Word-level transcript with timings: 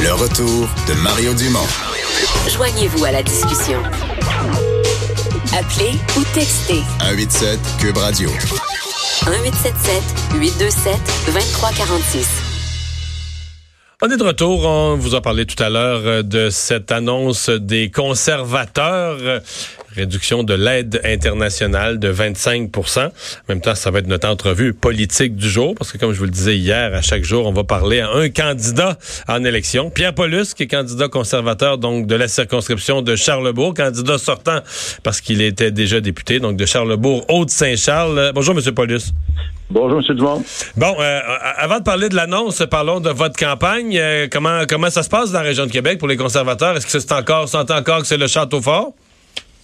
Le 0.00 0.12
retour 0.12 0.68
de 0.86 0.94
Mario 1.02 1.34
Dumont. 1.34 1.66
Joignez-vous 2.48 3.04
à 3.04 3.12
la 3.12 3.22
discussion. 3.22 3.82
Appelez 5.52 5.92
ou 6.16 6.22
textez 6.34 6.82
187 7.00 7.58
Cube 7.80 7.96
Radio. 7.96 8.30
1877 8.30 10.02
827 10.34 10.94
2346. 11.26 12.28
On 14.00 14.10
est 14.10 14.16
de 14.16 14.22
retour. 14.22 14.64
On 14.64 14.96
vous 14.96 15.16
a 15.16 15.20
parlé 15.20 15.44
tout 15.46 15.60
à 15.60 15.68
l'heure 15.68 16.22
de 16.22 16.50
cette 16.50 16.92
annonce 16.92 17.50
des 17.50 17.90
conservateurs. 17.90 19.42
Réduction 19.94 20.42
de 20.42 20.54
l'aide 20.54 21.00
internationale 21.04 21.98
de 21.98 22.12
25% 22.12 23.06
En 23.06 23.10
même 23.48 23.60
temps, 23.60 23.74
ça 23.74 23.90
va 23.90 24.00
être 24.00 24.06
notre 24.06 24.28
entrevue 24.28 24.74
politique 24.74 25.34
du 25.34 25.48
jour, 25.48 25.74
parce 25.76 25.92
que 25.92 25.98
comme 25.98 26.12
je 26.12 26.18
vous 26.18 26.26
le 26.26 26.30
disais 26.30 26.56
hier, 26.56 26.94
à 26.94 27.00
chaque 27.00 27.24
jour, 27.24 27.46
on 27.46 27.52
va 27.52 27.64
parler 27.64 28.00
à 28.00 28.10
un 28.10 28.28
candidat 28.28 28.98
en 29.28 29.44
élection. 29.44 29.90
Pierre 29.90 30.14
Paulus, 30.14 30.54
qui 30.54 30.64
est 30.64 30.66
candidat 30.66 31.08
conservateur 31.08 31.78
donc 31.78 32.06
de 32.06 32.14
la 32.14 32.28
circonscription 32.28 33.00
de 33.02 33.16
Charlebourg, 33.16 33.74
candidat 33.74 34.18
sortant 34.18 34.60
parce 35.02 35.20
qu'il 35.20 35.40
était 35.40 35.70
déjà 35.70 36.00
député, 36.00 36.38
donc 36.38 36.56
de 36.56 36.66
Charlebourg, 36.66 37.24
Haute-Saint-Charles. 37.28 38.32
Bonjour, 38.34 38.54
Monsieur 38.54 38.72
Paulus. 38.72 39.12
Bonjour, 39.70 40.00
M. 40.06 40.16
Dumont. 40.16 40.42
Bon, 40.76 40.96
euh, 40.98 41.20
avant 41.56 41.78
de 41.78 41.84
parler 41.84 42.08
de 42.08 42.16
l'annonce, 42.16 42.62
parlons 42.70 43.00
de 43.00 43.10
votre 43.10 43.36
campagne. 43.36 43.98
Euh, 43.98 44.26
comment 44.30 44.62
comment 44.66 44.88
ça 44.88 45.02
se 45.02 45.10
passe 45.10 45.30
dans 45.30 45.40
la 45.40 45.44
région 45.44 45.66
de 45.66 45.70
Québec 45.70 45.98
pour 45.98 46.08
les 46.08 46.16
conservateurs? 46.16 46.76
Est-ce 46.76 46.86
que 46.86 46.98
c'est 46.98 47.12
encore, 47.12 47.48
sent 47.48 47.70
encore 47.70 48.00
que 48.00 48.06
c'est 48.06 48.16
le 48.16 48.28
château 48.28 48.62
fort? 48.62 48.94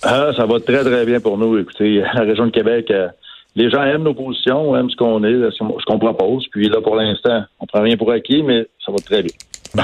Ah, 0.04 0.30
ça 0.36 0.46
va 0.46 0.60
très, 0.60 0.84
très 0.84 1.06
bien 1.06 1.20
pour 1.20 1.38
nous. 1.38 1.58
Écoutez, 1.58 2.00
la 2.14 2.22
région 2.22 2.46
de 2.46 2.50
Québec, 2.50 2.90
euh, 2.90 3.08
les 3.56 3.70
gens 3.70 3.82
aiment 3.82 4.02
nos 4.02 4.14
positions, 4.14 4.76
aiment 4.76 4.90
ce 4.90 4.96
qu'on 4.96 5.24
est, 5.24 5.50
ce 5.50 5.84
qu'on 5.86 5.98
propose. 5.98 6.46
Puis 6.50 6.68
là, 6.68 6.80
pour 6.82 6.96
l'instant, 6.96 7.44
on 7.60 7.66
prend 7.66 7.82
rien 7.82 7.96
pour 7.96 8.10
acquis, 8.10 8.42
mais 8.42 8.66
ça 8.84 8.92
va 8.92 8.98
très 8.98 9.22
bien. 9.22 9.34
Bon. 9.74 9.82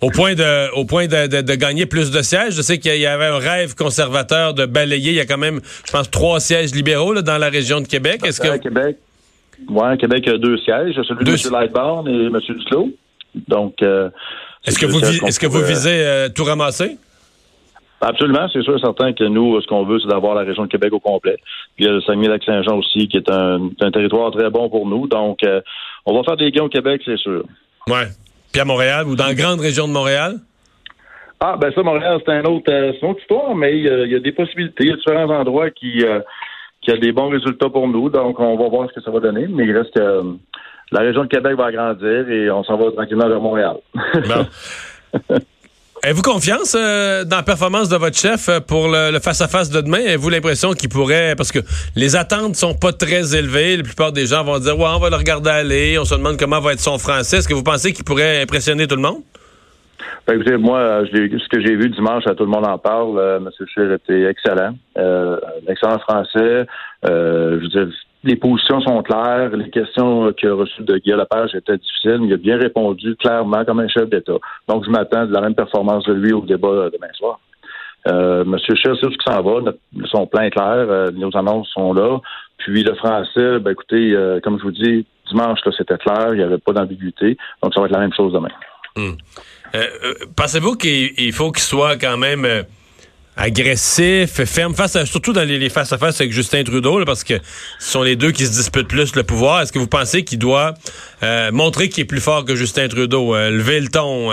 Au 0.00 0.10
point 0.10 0.34
de, 0.34 0.74
au 0.74 0.84
point 0.84 1.06
de, 1.06 1.42
de, 1.42 1.54
gagner 1.54 1.86
plus 1.86 2.10
de 2.10 2.22
sièges, 2.22 2.54
je 2.54 2.62
sais 2.62 2.78
qu'il 2.78 2.96
y 2.96 3.06
avait 3.06 3.26
un 3.26 3.38
rêve 3.38 3.76
conservateur 3.76 4.52
de 4.52 4.66
balayer. 4.66 5.12
Il 5.12 5.16
y 5.16 5.20
a 5.20 5.26
quand 5.26 5.38
même, 5.38 5.60
je 5.86 5.92
pense, 5.92 6.10
trois 6.10 6.40
sièges 6.40 6.74
libéraux 6.74 7.12
là, 7.12 7.22
dans 7.22 7.38
la 7.38 7.48
région 7.48 7.80
de 7.80 7.86
Québec. 7.86 8.20
Est-ce 8.24 8.40
que 8.40 8.56
Québec, 8.56 8.96
oui, 9.68 9.98
Québec 9.98 10.26
a 10.26 10.38
deux 10.38 10.58
sièges, 10.58 10.96
celui 11.06 11.24
de 11.24 11.30
M. 11.30 11.52
Lightbourne 11.52 12.08
et 12.08 12.26
M. 12.26 12.38
Duclos. 12.48 12.90
Donc, 13.46 13.80
euh, 13.82 14.10
est-ce 14.66 14.78
que, 14.78 14.86
vous, 14.86 15.00
est-ce 15.00 15.38
que 15.38 15.46
vous 15.46 15.62
visez 15.62 16.04
euh, 16.04 16.28
tout 16.28 16.44
ramasser? 16.44 16.98
Absolument, 18.04 18.48
c'est 18.52 18.62
sûr 18.62 18.80
certain 18.80 19.12
que 19.12 19.22
nous, 19.24 19.60
ce 19.60 19.66
qu'on 19.68 19.84
veut, 19.84 20.00
c'est 20.00 20.08
d'avoir 20.08 20.34
la 20.34 20.42
région 20.42 20.64
de 20.64 20.68
Québec 20.68 20.92
au 20.92 20.98
complet. 20.98 21.36
Puis 21.76 21.84
il 21.84 21.86
y 21.86 21.88
a 21.88 21.92
le 21.92 22.00
Saguenay-Lac-Saint-Jean 22.00 22.76
aussi, 22.76 23.06
qui 23.06 23.16
est 23.16 23.30
un, 23.30 23.70
territoire 23.92 24.32
très 24.32 24.50
bon 24.50 24.68
pour 24.68 24.86
nous. 24.86 25.06
Donc, 25.06 25.38
euh, 25.44 25.60
on 26.04 26.14
va 26.14 26.24
faire 26.24 26.36
des 26.36 26.50
gains 26.50 26.64
au 26.64 26.68
Québec, 26.68 27.00
c'est 27.04 27.18
sûr. 27.18 27.44
Oui. 27.86 28.02
Puis 28.52 28.60
à 28.60 28.64
Montréal 28.64 29.06
ou 29.06 29.14
dans 29.14 29.26
la 29.26 29.34
grande 29.34 29.60
région 29.60 29.86
de 29.86 29.92
Montréal? 29.92 30.34
Ah, 31.38 31.56
ben 31.60 31.72
ça, 31.72 31.82
Montréal, 31.82 32.20
c'est 32.24 32.32
un 32.32 32.44
autre, 32.44 32.70
une 32.70 33.08
autre 33.08 33.20
histoire, 33.20 33.54
mais 33.54 33.78
il 33.78 33.84
y, 33.84 34.14
a, 34.14 34.18
des 34.18 34.32
possibilités. 34.32 34.84
Il 34.84 34.90
y 34.90 34.92
a 34.92 34.96
différents 34.96 35.30
endroits 35.30 35.70
qui, 35.70 36.04
qui 36.82 36.90
a 36.90 36.96
des 36.96 37.12
bons 37.12 37.28
résultats 37.28 37.70
pour 37.70 37.88
nous. 37.88 38.10
Donc, 38.10 38.38
on 38.40 38.56
va 38.56 38.68
voir 38.68 38.88
ce 38.90 38.94
que 38.94 39.00
ça 39.00 39.10
va 39.10 39.20
donner. 39.20 39.46
Mais 39.48 39.64
il 39.64 39.76
reste 39.76 39.94
que 39.94 40.00
euh, 40.00 40.22
la 40.90 41.00
région 41.00 41.22
de 41.22 41.28
Québec 41.28 41.56
va 41.56 41.66
agrandir 41.66 42.28
et 42.28 42.50
on 42.50 42.64
s'en 42.64 42.76
va 42.76 42.90
tranquillement 42.90 43.28
vers 43.28 43.40
Montréal. 43.40 43.76
Avez-vous 46.04 46.22
confiance 46.22 46.76
euh, 46.76 47.24
dans 47.24 47.36
la 47.36 47.42
performance 47.44 47.88
de 47.88 47.96
votre 47.96 48.16
chef 48.16 48.48
euh, 48.48 48.58
pour 48.58 48.88
le 48.88 49.20
face-à-face 49.20 49.70
de 49.70 49.80
demain? 49.80 50.00
Avez-vous 50.00 50.30
l'impression 50.30 50.72
qu'il 50.72 50.88
pourrait... 50.88 51.34
Parce 51.36 51.52
que 51.52 51.60
les 51.94 52.16
attentes 52.16 52.56
sont 52.56 52.74
pas 52.74 52.92
très 52.92 53.36
élevées. 53.36 53.76
La 53.76 53.84
plupart 53.84 54.10
des 54.10 54.26
gens 54.26 54.42
vont 54.42 54.58
dire, 54.58 54.76
ouais, 54.76 54.88
on 54.92 54.98
va 54.98 55.10
le 55.10 55.16
regarder 55.16 55.50
aller. 55.50 55.98
On 56.00 56.04
se 56.04 56.16
demande 56.16 56.38
comment 56.38 56.58
va 56.58 56.72
être 56.72 56.80
son 56.80 56.98
français. 56.98 57.36
Est-ce 57.36 57.46
que 57.46 57.54
vous 57.54 57.62
pensez 57.62 57.92
qu'il 57.92 58.04
pourrait 58.04 58.42
impressionner 58.42 58.88
tout 58.88 58.96
le 58.96 59.02
monde? 59.02 59.22
Ben, 60.26 60.34
écoutez, 60.34 60.56
moi, 60.56 61.04
ce 61.04 61.48
que 61.48 61.60
j'ai 61.60 61.76
vu 61.76 61.88
dimanche, 61.88 62.24
tout 62.24 62.44
le 62.44 62.50
monde 62.50 62.66
en 62.66 62.78
parle. 62.78 63.18
Euh, 63.18 63.38
M. 63.38 63.48
Scheer 63.72 63.92
était 63.92 64.24
excellent. 64.24 64.74
Euh, 64.98 65.38
excellent 65.68 66.00
français. 66.00 66.66
Euh, 67.04 67.58
je 67.58 67.62
veux 67.62 67.68
dire, 67.68 67.94
les 68.24 68.36
positions 68.36 68.80
sont 68.80 69.02
claires. 69.02 69.50
Les 69.56 69.70
questions 69.70 70.32
qu'il 70.32 70.48
a 70.48 70.54
reçues 70.54 70.82
de 70.82 70.98
Guy 70.98 71.10
Lepage 71.10 71.54
étaient 71.54 71.76
difficiles. 71.76 72.20
Il 72.22 72.32
a 72.32 72.36
bien 72.36 72.58
répondu 72.58 73.16
clairement 73.16 73.64
comme 73.64 73.80
un 73.80 73.88
chef 73.88 74.08
d'État. 74.08 74.38
Donc, 74.68 74.84
je 74.84 74.90
m'attends 74.90 75.26
de 75.26 75.32
la 75.32 75.40
même 75.40 75.54
performance 75.54 76.04
de 76.04 76.12
lui 76.12 76.32
au 76.32 76.42
débat 76.42 76.88
demain 76.92 77.12
soir. 77.14 77.40
Euh, 78.08 78.44
Monsieur 78.44 78.74
Scheer 78.74 78.96
sait 78.96 79.06
ce 79.06 79.16
qui 79.16 79.32
s'en 79.32 79.42
va? 79.42 79.72
Son 80.06 80.26
plan 80.26 80.42
est 80.42 80.50
clair. 80.50 80.86
Euh, 80.88 81.10
nos 81.12 81.36
annonces 81.36 81.68
sont 81.70 81.92
là. 81.92 82.18
Puis 82.58 82.82
le 82.82 82.94
français, 82.94 83.58
ben 83.60 83.72
écoutez, 83.72 84.12
euh, 84.12 84.40
comme 84.40 84.58
je 84.58 84.64
vous 84.64 84.72
dis, 84.72 85.06
dimanche, 85.28 85.60
c'était 85.76 85.98
clair. 85.98 86.28
Il 86.32 86.38
n'y 86.38 86.44
avait 86.44 86.58
pas 86.58 86.72
d'ambiguïté. 86.72 87.36
Donc, 87.62 87.74
ça 87.74 87.80
va 87.80 87.86
être 87.86 87.92
la 87.92 88.00
même 88.00 88.14
chose 88.14 88.32
demain. 88.32 88.48
Hmm. 88.96 89.12
Euh, 89.74 89.86
euh, 90.04 90.14
pensez-vous 90.36 90.76
qu'il 90.76 91.32
faut 91.32 91.50
qu'il 91.50 91.62
soit 91.62 91.96
quand 91.96 92.18
même 92.18 92.44
euh, 92.44 92.62
agressif, 93.36 94.42
ferme 94.44 94.74
face 94.74 95.04
surtout 95.04 95.32
dans 95.32 95.46
les, 95.46 95.68
face 95.68 95.92
à 95.92 95.98
face 95.98 96.20
avec 96.20 96.32
Justin 96.32 96.64
Trudeau, 96.64 97.04
parce 97.04 97.24
que 97.24 97.34
ce 97.78 97.92
sont 97.92 98.02
les 98.02 98.16
deux 98.16 98.30
qui 98.30 98.44
se 98.44 98.52
disputent 98.52 98.88
plus 98.88 99.14
le 99.16 99.22
pouvoir. 99.22 99.62
Est-ce 99.62 99.72
que 99.72 99.78
vous 99.78 99.86
pensez 99.86 100.24
qu'il 100.24 100.38
doit 100.38 100.74
montrer 101.52 101.88
qu'il 101.88 102.02
est 102.02 102.06
plus 102.06 102.20
fort 102.20 102.44
que 102.44 102.54
Justin 102.54 102.88
Trudeau, 102.88 103.34
lever 103.34 103.80
le 103.80 103.88
ton? 103.88 104.30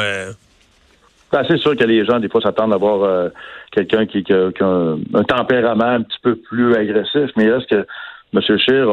Ben, 1.32 1.44
c'est 1.48 1.58
sûr 1.58 1.76
que 1.78 1.84
les 1.84 2.06
gens, 2.06 2.20
des 2.20 2.28
fois, 2.28 2.42
s'attendent 2.42 2.74
à 2.74 2.78
voir 2.78 3.32
quelqu'un 3.72 4.06
qui, 4.06 4.24
qui, 4.24 4.34
a, 4.34 4.50
un, 4.62 5.24
tempérament 5.24 5.86
un 5.86 6.02
petit 6.02 6.18
peu 6.22 6.36
plus 6.36 6.76
agressif, 6.76 7.30
mais 7.36 7.46
est-ce 7.46 7.68
que 7.68 7.86
M. 8.34 8.42
Scheer 8.42 8.86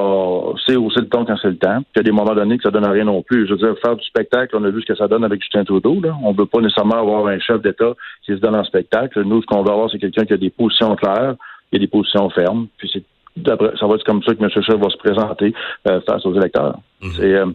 sait 0.66 0.76
aussi 0.76 0.98
le 0.98 1.08
temps 1.08 1.24
quand 1.24 1.36
c'est 1.40 1.48
le 1.48 1.58
temps. 1.58 1.80
Puis 1.80 1.92
il 1.96 1.98
y 1.98 2.00
a 2.00 2.02
des 2.04 2.12
moments 2.12 2.34
donnés 2.34 2.56
que 2.56 2.62
ça 2.62 2.70
donne 2.70 2.86
rien 2.86 3.04
non 3.04 3.22
plus. 3.22 3.46
Je 3.46 3.52
veux 3.52 3.58
dire, 3.58 3.74
faire 3.84 3.96
du 3.96 4.04
spectacle, 4.04 4.56
on 4.56 4.64
a 4.64 4.70
vu 4.70 4.80
ce 4.80 4.86
que 4.86 4.96
ça 4.96 5.08
donne 5.08 5.24
avec 5.24 5.42
Justin 5.42 5.64
Trudeau. 5.64 6.00
Là. 6.00 6.16
On 6.22 6.32
ne 6.32 6.38
veut 6.38 6.46
pas 6.46 6.60
nécessairement 6.60 7.00
avoir 7.00 7.26
un 7.26 7.38
chef 7.38 7.60
d'État 7.60 7.92
qui 8.24 8.32
se 8.32 8.38
donne 8.38 8.56
en 8.56 8.64
spectacle. 8.64 9.22
Nous, 9.22 9.42
ce 9.42 9.46
qu'on 9.46 9.62
veut 9.62 9.70
avoir, 9.70 9.90
c'est 9.90 9.98
quelqu'un 9.98 10.24
qui 10.24 10.32
a 10.32 10.38
des 10.38 10.50
positions 10.50 10.96
claires, 10.96 11.34
qui 11.70 11.76
a 11.76 11.78
des 11.78 11.86
positions 11.86 12.30
fermes. 12.30 12.68
Puis 12.78 12.90
c'est 12.92 13.02
ça 13.44 13.86
va 13.86 13.94
être 13.94 14.04
comme 14.04 14.22
ça 14.22 14.34
que 14.34 14.42
M. 14.42 14.48
Scheer 14.50 14.78
va 14.78 14.88
se 14.88 14.96
présenter 14.96 15.52
euh, 15.88 16.00
face 16.08 16.24
aux 16.24 16.34
électeurs. 16.34 16.78
Mhm. 17.02 17.10
Euh, 17.20 17.46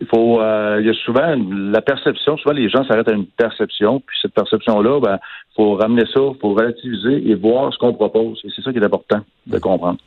il 0.00 0.06
faut, 0.08 0.40
euh, 0.40 0.78
il 0.80 0.86
y 0.86 0.90
a 0.90 0.94
souvent 1.04 1.36
la 1.50 1.80
perception. 1.80 2.36
Souvent, 2.36 2.54
les 2.54 2.68
gens 2.68 2.84
s'arrêtent 2.84 3.08
à 3.08 3.14
une 3.14 3.26
perception, 3.26 4.00
puis 4.00 4.16
cette 4.20 4.34
perception-là, 4.34 5.00
ben, 5.00 5.18
faut 5.54 5.74
ramener 5.74 6.04
ça, 6.12 6.20
faut 6.40 6.54
relativiser 6.54 7.30
et 7.30 7.34
voir 7.34 7.72
ce 7.72 7.78
qu'on 7.78 7.94
propose. 7.94 8.40
Et 8.44 8.48
c'est 8.54 8.62
ça 8.62 8.72
qui 8.72 8.78
est 8.78 8.84
important 8.84 9.20
de 9.46 9.58
comprendre. 9.58 9.98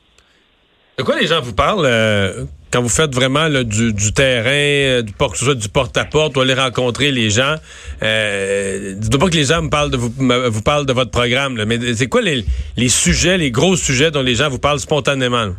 De 0.99 1.03
quoi 1.03 1.17
les 1.17 1.27
gens 1.27 1.39
vous 1.39 1.53
parlent 1.53 1.85
euh, 1.85 2.43
quand 2.73 2.81
vous 2.81 2.89
faites 2.89 3.15
vraiment 3.15 3.47
du, 3.63 4.13
terrain, 4.13 4.49
euh, 4.49 5.01
du 5.01 5.13
porte, 5.13 5.41
du 5.55 5.69
porte-à-porte, 5.69 6.35
ou 6.35 6.41
aller 6.41 6.53
rencontrer 6.53 7.13
les 7.13 7.29
gens? 7.29 7.55
Euh, 8.03 8.95
dites 8.97 9.17
pas 9.17 9.29
que 9.29 9.35
les 9.37 9.45
gens 9.45 9.65
parlent 9.69 9.91
de 9.91 9.95
vous, 9.95 10.13
vous 10.49 10.61
parlent 10.61 10.85
de 10.85 10.91
votre 10.91 11.09
programme, 11.09 11.63
mais 11.63 11.79
c'est 11.95 12.07
quoi 12.07 12.19
les 12.21 12.89
sujets, 12.89 13.37
les 13.37 13.49
gros 13.49 13.77
sujets 13.77 14.11
dont 14.11 14.21
les 14.21 14.35
gens 14.35 14.49
vous 14.49 14.59
parlent 14.59 14.81
spontanément? 14.81 15.53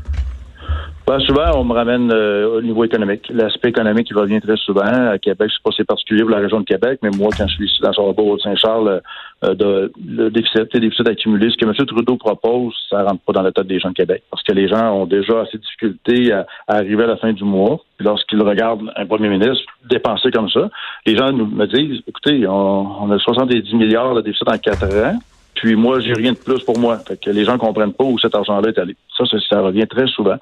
Souvent, 1.27 1.51
on 1.57 1.65
me 1.65 1.73
ramène 1.73 2.13
euh, 2.13 2.59
au 2.59 2.63
niveau 2.63 2.85
économique. 2.85 3.29
L'aspect 3.31 3.71
économique, 3.71 4.09
il 4.11 4.17
revient 4.17 4.41
très 4.41 4.57
souvent. 4.57 4.83
À 4.83 5.19
Québec, 5.19 5.51
c'est 5.53 5.63
pas 5.63 5.71
si 5.73 5.85
particulier 5.85 6.23
pour 6.23 6.31
la 6.31 6.39
région 6.39 6.61
de 6.61 6.65
Québec, 6.65 7.01
mais 7.03 7.11
moi, 7.11 7.31
quand 7.37 7.49
je 7.49 7.55
suis 7.55 7.67
ici 7.67 7.81
dans 7.83 7.93
Charlebourg, 7.93 8.41
Saint-Charles, 8.41 9.03
euh, 9.45 9.89
le 10.07 10.29
déficit, 10.29 10.73
le 10.73 10.81
déficit 10.81 11.09
accumulé, 11.09 11.51
ce 11.51 11.57
que 11.57 11.65
M. 11.65 11.75
Trudeau 11.87 12.17
propose, 12.17 12.75
ça 12.89 13.03
rentre 13.03 13.23
pas 13.25 13.33
dans 13.33 13.43
la 13.43 13.53
tête 13.53 13.67
des 13.67 13.81
gens 13.81 13.89
de 13.89 13.95
Québec. 13.95 14.23
Parce 14.31 14.43
que 14.43 14.53
les 14.53 14.69
gens 14.69 14.95
ont 14.95 15.07
déjà 15.07 15.41
assez 15.41 15.59
de 15.59 15.63
difficultés 15.63 16.33
à, 16.33 16.47
arriver 16.69 17.05
à 17.05 17.09
la 17.09 17.17
fin 17.17 17.33
du 17.33 17.45
mois. 17.45 17.81
Puis 17.97 18.07
lorsqu'ils 18.07 18.43
regardent 18.43 18.93
un 18.97 19.07
premier 19.07 19.29
ministre 19.29 19.65
dépenser 19.89 20.31
comme 20.31 20.49
ça, 20.49 20.71
les 21.07 21.17
gens 21.17 21.33
nous, 21.33 21.47
me 21.47 21.67
disent, 21.67 22.03
écoutez, 22.07 22.47
on, 22.47 23.03
on 23.03 23.11
a 23.11 23.19
70 23.19 23.75
milliards 23.75 24.15
de 24.15 24.21
déficit 24.21 24.49
en 24.49 24.59
quatre 24.59 24.85
ans. 24.85 25.19
Puis 25.55 25.77
moi, 25.77 26.01
j'ai 26.01 26.15
rien 26.15 26.33
de 26.33 26.39
plus 26.39 26.63
pour 26.65 26.79
moi. 26.79 26.99
Fait 27.07 27.21
que 27.21 27.31
les 27.31 27.45
gens 27.45 27.59
comprennent 27.59 27.93
pas 27.93 28.05
où 28.05 28.19
cet 28.19 28.35
argent-là 28.35 28.71
est 28.71 28.79
allé. 28.79 28.97
Ça, 29.17 29.25
ça 29.49 29.61
revient 29.61 29.87
très 29.87 30.07
souvent. 30.07 30.37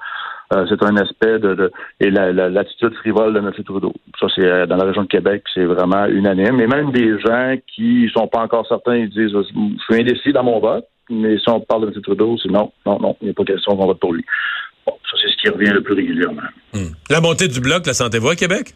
Euh, 0.51 0.65
c'est 0.67 0.83
un 0.83 0.95
aspect 0.97 1.37
de, 1.37 1.71
et 1.99 2.09
l'attitude 2.09 2.95
frivole 2.95 3.33
de 3.33 3.39
M. 3.39 3.51
Trudeau. 3.63 3.93
Ça, 4.19 4.25
c'est 4.33 4.45
euh, 4.45 4.65
dans 4.65 4.77
la 4.77 4.85
région 4.85 5.03
de 5.03 5.07
Québec, 5.07 5.43
c'est 5.53 5.65
vraiment 5.65 6.05
unanime. 6.07 6.59
Et 6.59 6.65
même 6.65 6.91
des 6.91 7.19
gens 7.19 7.55
qui 7.75 8.09
sont 8.11 8.27
pas 8.27 8.41
encore 8.41 8.65
certains, 8.67 8.95
ils 8.95 9.09
disent 9.09 9.31
je 9.31 9.43
suis 9.43 10.01
indécis 10.01 10.33
dans 10.33 10.43
mon 10.43 10.59
vote, 10.59 10.85
mais 11.09 11.37
si 11.37 11.49
on 11.49 11.59
parle 11.59 11.89
de 11.91 11.95
M. 11.95 12.01
Trudeau, 12.01 12.35
c'est 12.41 12.49
non, 12.49 12.71
non, 12.85 12.99
non, 12.99 13.15
il 13.21 13.25
n'y 13.25 13.31
a 13.31 13.33
pas 13.33 13.43
question 13.43 13.77
qu'on 13.77 13.85
vote 13.85 13.99
pour 13.99 14.13
lui. 14.13 14.25
Bon, 14.87 14.93
ça, 15.11 15.17
c'est 15.21 15.29
ce 15.31 15.37
qui 15.37 15.49
revient 15.49 15.71
le 15.71 15.81
plus 15.81 15.93
régulièrement. 15.93 16.41
Hmm. 16.73 16.93
La 17.11 17.21
montée 17.21 17.47
du 17.47 17.59
bloc, 17.59 17.85
la 17.85 17.93
sentez-vous 17.93 18.29
à 18.29 18.35
Québec? 18.35 18.73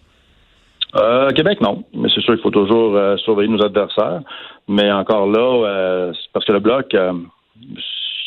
Euh, 0.95 1.31
Québec, 1.31 1.59
non. 1.61 1.83
Mais 1.93 2.09
c'est 2.13 2.21
sûr 2.21 2.35
qu'il 2.35 2.43
faut 2.43 2.51
toujours 2.51 2.95
euh, 2.95 3.17
surveiller 3.17 3.49
nos 3.49 3.63
adversaires. 3.63 4.21
Mais 4.67 4.91
encore 4.91 5.27
là, 5.27 5.67
euh, 5.67 6.13
parce 6.33 6.45
que 6.45 6.51
le 6.51 6.59
Bloc, 6.59 6.95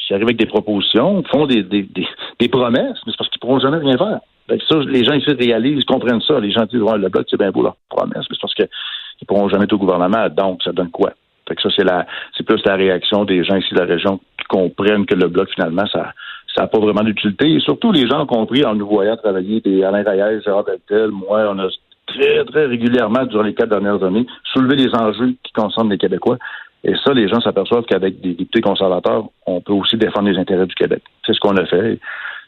s'ils 0.06 0.14
arrivent 0.14 0.28
avec 0.28 0.38
des 0.38 0.46
propositions, 0.46 1.22
font 1.24 1.46
des, 1.46 1.62
des, 1.62 1.82
des, 1.82 2.06
des 2.38 2.48
promesses, 2.48 2.98
mais 3.04 3.12
c'est 3.12 3.18
parce 3.18 3.30
qu'ils 3.30 3.40
pourront 3.40 3.58
jamais 3.58 3.78
rien 3.78 3.98
faire. 3.98 4.20
Ça, 4.68 4.78
les 4.78 5.04
gens 5.04 5.14
ici 5.14 5.32
réalisent, 5.32 5.84
comprennent 5.84 6.20
ça. 6.20 6.38
Les 6.38 6.52
gens 6.52 6.64
disent, 6.66 6.80
ouais, 6.80 6.98
le 6.98 7.08
Bloc, 7.08 7.26
c'est 7.28 7.38
bien 7.38 7.50
beau 7.50 7.62
leur 7.62 7.76
promesse, 7.88 8.24
mais 8.30 8.36
c'est 8.36 8.40
parce 8.40 8.54
qu'ils 8.54 9.26
pourront 9.26 9.48
jamais 9.48 9.64
être 9.64 9.72
au 9.72 9.78
gouvernement. 9.78 10.28
Donc, 10.28 10.62
ça 10.62 10.70
donne 10.72 10.90
quoi? 10.90 11.10
Fait 11.48 11.56
que 11.56 11.62
ça, 11.62 11.68
c'est 11.76 11.84
la, 11.84 12.06
c'est 12.36 12.44
plus 12.44 12.62
la 12.64 12.76
réaction 12.76 13.24
des 13.24 13.42
gens 13.42 13.56
ici 13.56 13.74
de 13.74 13.80
la 13.80 13.86
région 13.86 14.20
qui 14.38 14.46
comprennent 14.48 15.06
que 15.06 15.16
le 15.16 15.26
Bloc, 15.26 15.48
finalement, 15.52 15.86
ça, 15.86 16.12
ça 16.54 16.62
n'a 16.62 16.68
pas 16.68 16.78
vraiment 16.78 17.02
d'utilité. 17.02 17.50
Et 17.50 17.60
surtout, 17.60 17.90
les 17.90 18.06
gens 18.06 18.22
ont 18.22 18.26
compris 18.26 18.64
en 18.64 18.76
nous 18.76 18.86
voyant 18.86 19.16
travailler, 19.16 19.60
des 19.60 19.82
Alain 19.82 20.04
Reyes, 20.04 20.42
Gérard 20.44 20.64
Deltel, 20.64 21.10
moi, 21.10 21.48
on 21.50 21.58
a 21.58 21.68
très, 22.06 22.44
très 22.44 22.66
régulièrement, 22.66 23.24
durant 23.26 23.42
les 23.42 23.54
quatre 23.54 23.70
dernières 23.70 24.02
années, 24.04 24.26
soulevé 24.52 24.76
les 24.76 24.94
enjeux 24.94 25.34
qui 25.42 25.52
concernent 25.52 25.90
les 25.90 25.98
Québécois. 25.98 26.38
Et 26.86 26.94
ça, 27.04 27.12
les 27.12 27.28
gens 27.28 27.40
s'aperçoivent 27.40 27.84
qu'avec 27.84 28.20
des 28.20 28.34
députés 28.34 28.60
conservateurs, 28.60 29.24
on 29.44 29.60
peut 29.60 29.72
aussi 29.72 29.96
défendre 29.96 30.28
les 30.28 30.38
intérêts 30.38 30.66
du 30.66 30.74
Québec. 30.74 31.02
C'est 31.26 31.34
ce 31.34 31.40
qu'on 31.40 31.56
a 31.56 31.66
fait. 31.66 31.98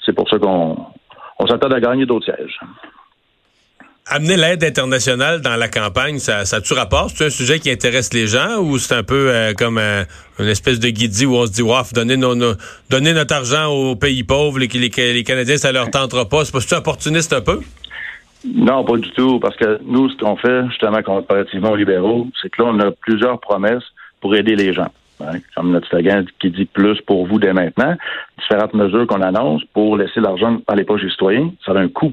C'est 0.07 0.13
pour 0.13 0.29
ça 0.31 0.39
qu'on 0.39 0.77
on 1.41 1.47
s'attend 1.47 1.69
à 1.69 1.81
gagner 1.81 2.07
d'autres 2.07 2.27
sièges. 2.27 2.61
Amener 4.07 4.37
l'aide 4.37 4.63
internationale 4.63 5.41
dans 5.41 5.57
la 5.57 5.69
campagne, 5.69 6.19
ça, 6.19 6.45
ça 6.45 6.61
tu 6.61 6.73
rapport? 6.73 7.11
C'est 7.11 7.27
un 7.27 7.31
sujet 7.31 7.59
qui 7.59 7.71
intéresse 7.71 8.15
les 8.15 8.27
gens 8.29 8.61
ou 8.61 8.79
c'est 8.79 8.95
un 8.95 9.03
peu 9.03 9.29
euh, 9.29 9.53
comme 9.55 9.77
euh, 9.77 10.05
une 10.39 10.47
espèce 10.47 10.79
de 10.79 10.89
guidie 10.89 11.27
où 11.27 11.35
on 11.35 11.45
se 11.45 11.53
dit, 11.53 11.63
waf, 11.63 11.93
donner, 11.93 12.17
nos, 12.17 12.35
nos, 12.35 12.55
donner 12.89 13.13
notre 13.13 13.35
argent 13.35 13.67
aux 13.67 13.97
pays 13.97 14.23
pauvres, 14.23 14.61
les, 14.61 14.69
les, 14.69 15.13
les 15.13 15.25
Canadiens, 15.25 15.57
ça 15.57 15.73
leur 15.73 15.91
tentera 15.91 16.27
pas. 16.27 16.45
C'est 16.45 16.53
pas 16.53 16.79
opportuniste 16.79 17.33
un 17.33 17.43
peu? 17.43 17.61
Non, 18.47 18.85
pas 18.85 18.97
du 18.97 19.11
tout, 19.11 19.41
parce 19.41 19.57
que 19.57 19.81
nous, 19.85 20.09
ce 20.09 20.17
qu'on 20.17 20.37
fait, 20.37 20.67
justement, 20.69 21.03
comparativement 21.03 21.73
aux 21.73 21.77
libéraux, 21.77 22.29
c'est 22.41 22.49
que 22.49 22.63
là, 22.63 22.71
on 22.73 22.81
a 22.81 22.93
plusieurs 22.93 23.41
promesses 23.41 23.85
pour 24.21 24.35
aider 24.35 24.57
les 24.57 24.73
gens. 24.73 24.89
Hein, 25.21 25.39
comme 25.57 25.73
notre 25.73 25.89
slogan 25.89 26.25
qui 26.41 26.51
dit 26.51 26.67
plus 26.67 27.01
pour 27.01 27.27
vous 27.27 27.41
dès 27.41 27.53
maintenant, 27.53 27.97
différentes 28.39 28.75
mesures 28.75 29.07
qu'on 29.07 29.21
annonce 29.21 29.65
pour 29.75 29.97
laisser 29.97 30.21
l'argent 30.21 30.59
dans 30.67 30.75
les 30.75 30.85
poches 30.85 31.03
des 31.03 31.11
citoyens, 31.11 31.51
ça 31.65 31.73
a 31.73 31.79
un 31.79 31.89
coût. 31.89 32.13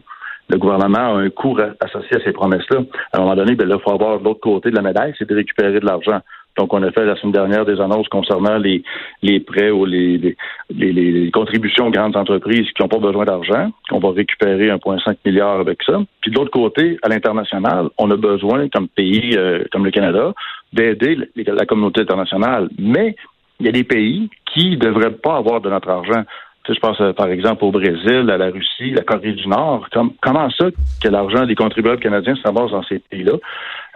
Le 0.50 0.58
gouvernement 0.58 1.16
a 1.16 1.20
un 1.20 1.30
coût 1.30 1.58
associé 1.80 2.18
à 2.18 2.24
ces 2.24 2.32
promesses-là. 2.32 2.82
À 3.14 3.18
un 3.18 3.22
moment 3.22 3.36
donné, 3.36 3.56
ben 3.56 3.68
là, 3.68 3.76
il 3.80 3.84
faut 3.84 3.94
avoir 3.94 4.20
l'autre 4.20 4.42
côté 4.42 4.70
de 4.70 4.76
la 4.76 4.82
médaille, 4.82 5.14
c'est 5.18 5.28
de 5.28 5.36
récupérer 5.36 5.80
de 5.80 5.86
l'argent. 5.86 6.22
Donc, 6.58 6.74
on 6.74 6.82
a 6.84 6.92
fait 6.92 7.04
la 7.04 7.16
semaine 7.18 7.34
dernière 7.34 7.66
des 7.66 7.82
annonces 7.82 8.08
concernant 8.08 8.58
les, 8.58 8.82
les 9.22 9.40
prêts 9.40 9.72
ou 9.72 9.86
les, 9.86 10.18
les, 10.18 10.36
les, 10.70 10.94
les 10.94 11.32
contributions 11.32 11.88
aux 11.88 11.92
grandes 11.92 12.16
entreprises 12.16 12.68
qui 12.72 12.82
n'ont 12.82 12.88
pas 12.88 13.00
besoin 13.00 13.26
d'argent. 13.26 13.72
On 13.92 14.00
va 14.00 14.12
récupérer 14.12 14.70
1,5 14.70 15.18
milliard 15.26 15.60
avec 15.60 15.84
ça. 15.84 16.00
Puis 16.22 16.32
de 16.32 16.38
l'autre 16.38 16.52
côté, 16.52 16.98
à 17.02 17.10
l'international, 17.10 17.90
on 17.98 18.10
a 18.10 18.16
besoin, 18.16 18.70
comme 18.70 18.88
pays 18.88 19.36
euh, 19.36 19.66
comme 19.72 19.84
le 19.84 19.92
Canada, 19.92 20.34
d'aider 20.74 21.18
la 21.36 21.66
communauté 21.66 22.02
internationale. 22.02 22.70
Mais 22.78 23.16
il 23.60 23.66
y 23.66 23.70
a 23.70 23.72
des 23.72 23.84
pays 23.84 24.30
qui 24.54 24.72
ne 24.72 24.76
devraient 24.76 25.14
pas 25.14 25.38
avoir 25.38 25.62
de 25.62 25.70
notre 25.70 25.90
argent. 25.90 26.24
Je 26.68 26.80
pense 26.80 27.00
euh, 27.00 27.14
par 27.14 27.28
exemple 27.28 27.64
au 27.64 27.72
Brésil, 27.72 28.30
à 28.30 28.38
la 28.38 28.50
Russie, 28.50 28.92
la 28.92 29.04
Corée 29.04 29.34
du 29.34 29.48
Nord. 29.48 29.88
Comme, 29.92 30.14
comment 30.22 30.50
ça 30.50 30.70
que 31.02 31.08
l'argent 31.08 31.46
des 31.46 31.56
contribuables 31.56 32.02
canadiens 32.02 32.36
s'amasse 32.44 32.72
dans 32.72 32.84
ces 32.84 33.00
pays-là? 33.00 33.34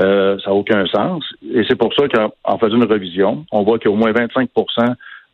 Euh, 0.01 0.38
ça 0.39 0.51
n'a 0.51 0.56
aucun 0.56 0.86
sens. 0.86 1.24
Et 1.51 1.63
c'est 1.68 1.75
pour 1.75 1.94
ça 1.94 2.07
qu'en 2.07 2.57
faisant 2.60 2.75
une 2.75 2.83
révision, 2.83 3.45
on 3.51 3.63
voit 3.63 3.80
qu'il 3.80 3.89
y 3.89 3.94
a 3.94 3.95
au 3.95 3.98
moins 3.98 4.12
25% 4.12 4.48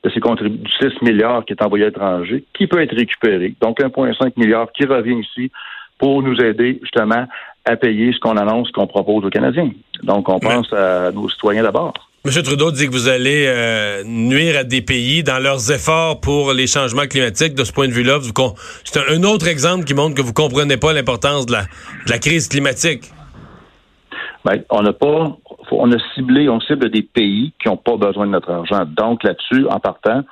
de 0.04 0.10
ces 0.10 0.20
contributions, 0.20 0.90
6 0.90 1.02
milliards 1.02 1.44
qui 1.46 1.54
est 1.54 1.62
envoyé 1.62 1.86
à 1.86 1.88
l'étranger, 1.88 2.46
qui 2.54 2.68
peut 2.68 2.82
être 2.82 2.96
récupéré. 2.96 3.54
Donc 3.60 3.80
1,5 3.80 4.34
milliard 4.38 4.72
qui 4.72 4.86
revient 4.86 5.20
ici 5.20 5.52
pour 5.98 6.22
nous 6.22 6.38
aider 6.40 6.80
justement 6.82 7.26
à 7.66 7.76
payer 7.76 8.14
ce 8.14 8.20
qu'on 8.20 8.38
annonce, 8.38 8.72
qu'on 8.72 8.88
propose 8.88 9.26
aux 9.26 9.30
Canadiens. 9.30 9.72
Donc 10.04 10.30
on 10.30 10.40
pense 10.40 10.72
à 10.74 11.12
nos 11.12 11.30
citoyens 11.30 11.64
d'abord. 11.64 11.94
M. 12.26 12.32
Trudeau 12.44 12.72
dit 12.72 12.88
que 12.88 12.92
vous 12.92 13.08
allez 13.08 13.46
euh, 13.46 14.04
nuire 14.04 14.58
à 14.58 14.64
des 14.64 14.82
pays 14.82 15.22
dans 15.22 15.38
leurs 15.38 15.72
efforts 15.72 16.20
pour 16.22 16.54
les 16.54 16.66
changements 16.66 17.06
climatiques. 17.06 17.54
De 17.54 17.64
ce 17.64 17.72
point 17.72 17.88
de 17.88 17.94
vue-là, 17.94 18.18
c'est 18.84 19.00
un, 19.00 19.24
autre 19.24 19.48
exemple 19.48 19.84
qui 19.86 19.94
montre 19.94 20.16
que 20.16 20.24
vous 20.24 20.34
comprenez 20.34 20.78
pas 20.78 20.92
l'importance 20.92 21.46
de 21.46 21.52
la, 21.52 21.62
de 21.62 22.10
la 22.10 22.18
crise 22.18 22.48
climatique. 22.48 23.12
Ben, 24.44 24.64
on 24.72 24.82
n'a 24.82 24.94
pas, 24.94 25.38
on 25.72 25.92
a 25.92 25.98
ciblé, 26.16 26.50
on 26.50 26.60
cible 26.62 26.90
des 26.90 27.04
pays 27.04 27.54
qui 27.62 27.68
n'ont 27.68 27.78
pas 27.78 27.96
besoin 27.96 28.26
de 28.26 28.32
notre 28.32 28.52
argent. 28.52 28.86
Donc 28.86 29.24
là-dessus, 29.24 29.68
en 29.70 29.80
partant, 29.80 30.24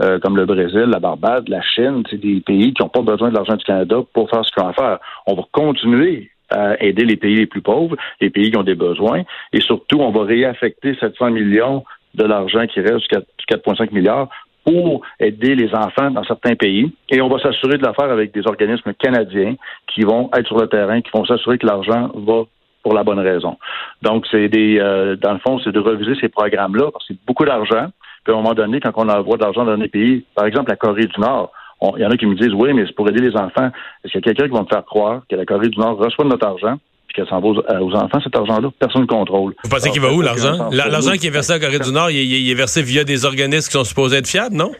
euh, 0.00 0.18
comme 0.20 0.38
le 0.38 0.46
Brésil, 0.46 0.86
la 0.88 1.00
Barbade, 1.00 1.48
la 1.48 1.60
Chine, 1.60 2.02
c'est 2.08 2.20
des 2.20 2.40
pays 2.40 2.72
qui 2.72 2.82
n'ont 2.82 2.88
pas 2.88 3.02
besoin 3.02 3.28
de 3.28 3.34
l'argent 3.34 3.56
du 3.56 3.64
Canada 3.64 3.96
pour 4.14 4.30
faire 4.30 4.42
ce 4.42 4.50
qu'ils 4.52 4.62
ont 4.62 4.68
à 4.68 4.72
faire. 4.72 4.98
On 5.26 5.34
va 5.34 5.42
continuer 5.52 6.30
à 6.52 6.82
aider 6.82 7.04
les 7.04 7.16
pays 7.16 7.36
les 7.36 7.46
plus 7.46 7.62
pauvres, 7.62 7.96
les 8.20 8.30
pays 8.30 8.50
qui 8.50 8.56
ont 8.56 8.62
des 8.62 8.74
besoins, 8.74 9.22
et 9.52 9.60
surtout, 9.60 9.98
on 10.00 10.10
va 10.10 10.24
réaffecter 10.24 10.94
700 10.94 11.30
millions 11.30 11.84
de 12.14 12.24
l'argent 12.24 12.66
qui 12.66 12.80
reste, 12.80 13.10
4,5 13.50 13.92
milliards, 13.92 14.28
pour 14.64 15.02
aider 15.18 15.54
les 15.54 15.74
enfants 15.74 16.10
dans 16.10 16.24
certains 16.24 16.54
pays. 16.54 16.92
Et 17.10 17.20
on 17.20 17.28
va 17.28 17.40
s'assurer 17.40 17.78
de 17.78 17.82
la 17.82 17.94
faire 17.94 18.10
avec 18.10 18.32
des 18.32 18.46
organismes 18.46 18.92
canadiens 18.94 19.54
qui 19.92 20.02
vont 20.02 20.30
être 20.36 20.46
sur 20.46 20.58
le 20.58 20.68
terrain, 20.68 21.00
qui 21.00 21.10
vont 21.12 21.24
s'assurer 21.24 21.58
que 21.58 21.66
l'argent 21.66 22.10
va 22.14 22.44
pour 22.82 22.94
la 22.94 23.04
bonne 23.04 23.18
raison. 23.18 23.58
Donc, 24.02 24.26
c'est 24.30 24.48
des, 24.48 24.78
euh, 24.78 25.16
dans 25.16 25.32
le 25.32 25.38
fond, 25.38 25.60
c'est 25.62 25.72
de 25.72 25.78
reviser 25.78 26.14
ces 26.20 26.28
programmes-là 26.28 26.90
parce 26.92 27.06
que 27.06 27.14
c'est 27.14 27.26
beaucoup 27.26 27.44
d'argent. 27.44 27.88
Puis 28.24 28.32
à 28.32 28.36
un 28.36 28.42
moment 28.42 28.54
donné, 28.54 28.80
quand 28.80 28.92
on 28.96 29.08
envoie 29.08 29.36
de 29.36 29.42
l'argent 29.42 29.64
dans 29.64 29.76
des 29.76 29.88
pays, 29.88 30.24
par 30.34 30.46
exemple 30.46 30.70
la 30.70 30.76
Corée 30.76 31.06
du 31.06 31.20
Nord, 31.20 31.52
il 31.96 32.02
y 32.02 32.06
en 32.06 32.10
a 32.10 32.16
qui 32.16 32.26
me 32.26 32.34
disent 32.34 32.54
oui, 32.54 32.72
mais 32.72 32.84
c'est 32.86 32.94
pour 32.94 33.08
aider 33.08 33.20
les 33.20 33.36
enfants. 33.36 33.70
Est-ce 34.04 34.12
qu'il 34.12 34.20
y 34.20 34.30
a 34.30 34.34
quelqu'un 34.34 34.48
qui 34.48 34.54
va 34.54 34.62
me 34.62 34.66
faire 34.66 34.84
croire 34.84 35.22
que 35.28 35.36
la 35.36 35.44
Corée 35.44 35.68
du 35.68 35.78
Nord 35.78 35.98
reçoit 35.98 36.24
de 36.24 36.30
notre 36.30 36.46
argent 36.46 36.78
puis 37.08 37.16
qu'elle 37.16 37.28
s'en 37.28 37.40
va 37.40 37.48
aux, 37.48 37.94
enfants, 37.94 38.20
cet 38.22 38.34
argent-là, 38.36 38.70
personne 38.78 39.02
ne 39.02 39.06
contrôle. 39.06 39.54
Vous 39.64 39.70
pensez 39.70 39.90
qu'il 39.90 40.00
va 40.00 40.12
où, 40.12 40.22
l'argent? 40.22 40.70
L'argent 40.72 41.12
qui 41.12 41.26
est 41.26 41.30
versé 41.30 41.52
à 41.52 41.58
la 41.58 41.66
Corée 41.66 41.78
du 41.78 41.92
Nord, 41.92 42.10
il 42.10 42.50
est, 42.50 42.54
versé 42.54 42.82
via 42.82 43.04
des 43.04 43.24
organismes 43.24 43.68
qui 43.68 43.72
sont 43.72 43.84
supposés 43.84 44.18
être 44.18 44.28
fiables, 44.28 44.56
non? 44.56 44.70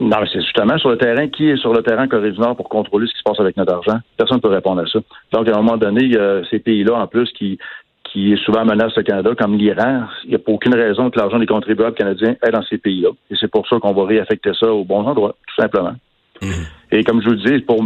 Non, 0.00 0.16
mais 0.20 0.28
c'est 0.32 0.40
justement 0.40 0.78
sur 0.78 0.90
le 0.90 0.96
terrain. 0.96 1.28
Qui 1.28 1.50
est 1.50 1.56
sur 1.56 1.72
le 1.72 1.82
terrain 1.82 2.06
Corée 2.06 2.30
du 2.30 2.38
Nord 2.38 2.56
pour 2.56 2.68
contrôler 2.68 3.06
ce 3.08 3.12
qui 3.12 3.18
se 3.18 3.24
passe 3.24 3.40
avec 3.40 3.56
notre 3.56 3.74
argent? 3.74 3.98
Personne 4.16 4.36
ne 4.36 4.42
peut 4.42 4.48
répondre 4.48 4.80
à 4.80 4.86
ça. 4.86 5.00
Donc, 5.32 5.48
à 5.48 5.52
un 5.52 5.62
moment 5.62 5.76
donné, 5.76 6.04
il 6.04 6.12
y 6.12 6.16
a 6.16 6.42
ces 6.48 6.60
pays-là, 6.60 6.94
en 6.94 7.06
plus, 7.08 7.28
qui, 7.32 7.58
qui 8.04 8.32
est 8.32 8.44
souvent 8.44 8.64
menace 8.64 8.92
le 8.96 9.02
Canada, 9.02 9.30
comme 9.38 9.56
l'Iran. 9.56 10.04
Il 10.24 10.30
n'y 10.30 10.36
a 10.36 10.38
pas 10.38 10.52
aucune 10.52 10.74
raison 10.74 11.10
que 11.10 11.18
l'argent 11.18 11.38
des 11.38 11.46
contribuables 11.46 11.96
canadiens 11.96 12.36
aille 12.42 12.52
dans 12.52 12.62
ces 12.62 12.78
pays-là. 12.78 13.10
Et 13.30 13.34
c'est 13.38 13.50
pour 13.50 13.66
ça 13.68 13.78
qu'on 13.80 13.92
va 13.92 14.04
réaffecter 14.04 14.52
ça 14.58 14.72
aux 14.72 14.84
bons 14.84 15.04
endroits, 15.04 15.34
tout 15.46 15.60
simplement. 15.60 15.94
Mmh. 16.42 16.46
Et 16.92 17.04
comme 17.04 17.20
je 17.20 17.28
vous 17.28 17.34
le 17.34 17.58
dis, 17.58 17.64
pour 17.64 17.82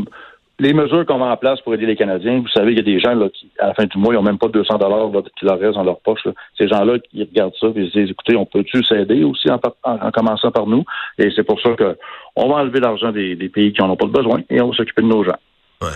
les 0.59 0.75
mesures 0.75 1.05
qu'on 1.07 1.19
met 1.19 1.25
en 1.25 1.37
place 1.37 1.61
pour 1.63 1.75
aider 1.75 1.87
les 1.87 1.97
Canadiens, 1.97 2.41
vous 2.41 2.49
savez, 2.49 2.73
il 2.73 2.77
y 2.77 2.81
a 2.81 2.85
des 2.85 3.01
gens 3.01 3.15
là, 3.15 3.29
qui, 3.29 3.51
à 3.59 3.69
la 3.69 3.75
fin 3.75 3.85
du 3.85 3.99
mois, 3.99 4.15
ils 4.15 4.17
n'ont 4.17 4.23
même 4.23 4.39
pas 4.39 4.49
200 4.49 4.79
dollars 4.79 5.11
qui 5.39 5.45
leur 5.45 5.59
restent 5.59 5.75
dans 5.75 5.83
leur 5.83 6.01
poche. 6.01 6.21
Ces 6.57 6.69
gens-là, 6.69 6.99
qui 6.99 7.23
regardent 7.23 7.55
ça 7.61 7.67
et 7.69 7.81
ils 7.81 7.91
se 7.91 7.99
disent, 7.99 8.11
écoutez, 8.11 8.37
on 8.37 8.47
peut-tu 8.47 8.85
s'aider 8.85 9.25
aussi 9.25 9.51
en, 9.51 9.61
en, 9.83 10.11
commençant 10.13 10.53
par 10.53 10.67
nous? 10.67 10.85
Et 11.19 11.31
c'est 11.35 11.43
pour 11.43 11.61
ça 11.61 11.71
qu'on 11.71 12.49
va 12.49 12.57
enlever 12.57 12.81
l'argent 12.81 13.11
des, 13.11 13.35
des, 13.35 13.49
pays 13.49 13.73
qui 13.73 13.81
n'en 13.81 13.91
ont 13.91 13.97
pas 13.97 14.07
besoin 14.07 14.41
et 14.51 14.61
on 14.61 14.69
va 14.69 14.77
s'occuper 14.77 15.03
de 15.03 15.09
nos 15.09 15.25
gens. 15.25 15.39
Ouais. 15.81 15.89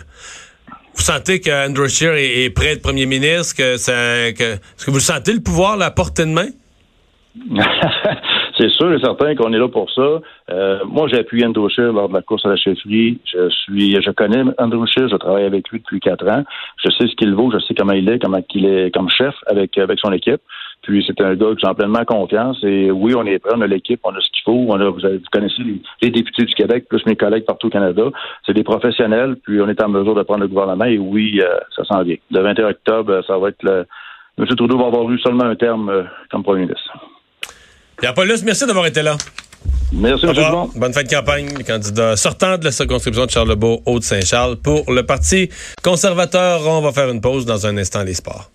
Vous 0.94 1.02
sentez 1.02 1.40
qu'Andrew 1.40 1.88
Scheer 1.88 2.14
est, 2.14 2.50
prêt 2.50 2.68
à 2.68 2.72
être 2.72 2.82
premier 2.82 3.06
ministre? 3.06 3.56
Que 3.56 3.76
ça, 3.76 3.92
que, 4.32 4.54
est-ce 4.54 4.86
que 4.86 4.90
vous 4.90 4.98
sentez 4.98 5.32
le 5.32 5.40
pouvoir 5.40 5.74
à 5.74 5.76
la 5.76 5.90
portée 5.90 6.24
de 6.24 6.30
main? 6.30 6.48
c'est 8.58 8.70
sûr 8.70 8.92
et 8.92 8.98
certain 9.00 9.34
qu'on 9.34 9.52
est 9.52 9.58
là 9.58 9.68
pour 9.68 9.90
ça. 9.90 10.20
Euh, 10.50 10.78
moi, 10.86 11.08
j'ai 11.08 11.18
appuyé 11.18 11.44
Andrew 11.44 11.68
lors 11.76 12.08
de 12.08 12.14
la 12.14 12.22
course 12.22 12.46
à 12.46 12.50
la 12.50 12.56
chefferie. 12.56 13.18
Je 13.24 13.50
suis, 13.50 14.00
je 14.00 14.10
connais 14.10 14.42
Andrew 14.58 14.86
Scheer, 14.86 15.08
je 15.08 15.16
travaille 15.16 15.44
avec 15.44 15.68
lui 15.68 15.78
depuis 15.80 16.00
quatre 16.00 16.26
ans. 16.28 16.42
Je 16.82 16.90
sais 16.90 17.06
ce 17.06 17.14
qu'il 17.16 17.34
vaut, 17.34 17.50
je 17.52 17.58
sais 17.58 17.74
comment 17.74 17.92
il 17.92 18.08
est, 18.08 18.18
comment 18.18 18.42
il 18.54 18.66
est 18.66 18.94
comme 18.94 19.10
chef 19.10 19.34
avec 19.46 19.76
avec 19.76 19.98
son 20.00 20.12
équipe. 20.12 20.40
Puis 20.82 21.04
c'est 21.06 21.20
un 21.20 21.34
gars 21.34 21.54
que 21.54 21.60
j'ai 21.62 21.74
pleinement 21.74 22.04
confiance. 22.04 22.58
Et 22.62 22.90
oui, 22.90 23.14
on 23.16 23.26
est 23.26 23.38
prêt, 23.38 23.52
on 23.54 23.60
a 23.60 23.66
l'équipe, 23.66 24.00
on 24.04 24.14
a 24.14 24.20
ce 24.20 24.30
qu'il 24.30 24.42
faut. 24.44 24.66
On 24.68 24.80
a, 24.80 24.88
vous, 24.88 25.00
connaissez 25.32 25.62
les, 26.00 26.10
députés 26.10 26.44
du 26.44 26.54
Québec, 26.54 26.86
plus 26.88 27.04
mes 27.06 27.16
collègues 27.16 27.44
partout 27.44 27.66
au 27.66 27.70
Canada. 27.70 28.04
C'est 28.46 28.54
des 28.54 28.64
professionnels, 28.64 29.36
puis 29.42 29.60
on 29.60 29.68
est 29.68 29.82
en 29.82 29.88
mesure 29.88 30.14
de 30.14 30.22
prendre 30.22 30.40
le 30.40 30.48
gouvernement. 30.48 30.84
Et 30.84 30.98
oui, 30.98 31.40
euh, 31.42 31.58
ça 31.74 31.84
s'en 31.84 32.02
vient. 32.02 32.16
Le 32.30 32.40
21 32.40 32.68
octobre, 32.68 33.22
ça 33.26 33.36
va 33.36 33.48
être 33.48 33.62
le. 33.62 33.86
M. 34.38 34.46
Trudeau 34.46 34.78
va 34.78 34.86
avoir 34.86 35.10
eu 35.10 35.18
seulement 35.18 35.44
un 35.44 35.56
terme 35.56 35.88
euh, 35.88 36.02
comme 36.30 36.42
premier 36.42 36.62
ministre. 36.62 36.92
Pierre 37.98 38.14
Paulus, 38.14 38.42
merci 38.44 38.66
d'avoir 38.66 38.86
été 38.86 39.02
là. 39.02 39.16
Merci, 39.92 40.26
M. 40.26 40.34
Bonne 40.74 40.92
fin 40.92 41.02
de 41.02 41.08
campagne, 41.08 41.48
le 41.56 41.64
candidat 41.64 42.16
sortant 42.16 42.58
de 42.58 42.64
la 42.64 42.72
circonscription 42.72 43.24
de 43.24 43.30
Charlebourg, 43.30 43.82
Haute-Saint-Charles. 43.86 44.56
Pour 44.56 44.92
le 44.92 45.04
Parti 45.04 45.48
conservateur, 45.82 46.66
on 46.66 46.80
va 46.80 46.92
faire 46.92 47.08
une 47.08 47.20
pause 47.20 47.46
dans 47.46 47.66
un 47.66 47.76
instant, 47.78 48.02
les 48.02 48.14
sports. 48.14 48.50